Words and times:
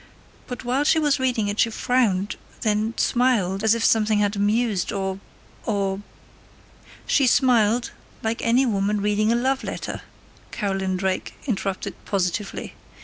But 0.47 0.63
while 0.63 0.83
she 0.83 0.97
was 0.97 1.19
reading 1.19 1.47
it 1.47 1.59
she 1.59 1.69
frowned, 1.69 2.35
then 2.61 2.95
smiled, 2.97 3.63
as 3.63 3.75
if 3.75 3.85
something 3.85 4.17
had 4.17 4.35
amused 4.35 4.91
or 4.91 5.19
or" 5.63 6.01
"She 7.05 7.27
smiled 7.27 7.91
like 8.23 8.41
any 8.41 8.65
woman 8.65 8.99
reading 9.01 9.31
a 9.31 9.35
love 9.35 9.63
letter," 9.63 10.01
Carolyn 10.49 10.97
Drake 10.97 11.35
interrupted 11.45 11.93
positively. 12.05 12.73